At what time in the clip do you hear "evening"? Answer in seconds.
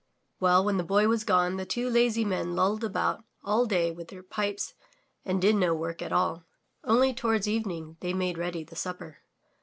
7.47-7.97